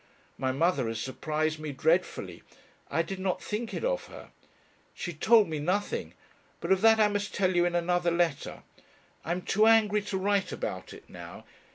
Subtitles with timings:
[0.35, 2.41] My mother has surprised me dreadfully
[2.89, 4.31] I did not think it of her.
[4.95, 6.15] She told me nothing.
[6.59, 8.63] But of that I must tell you in another letter.
[9.23, 11.43] I am too angry to write about it now.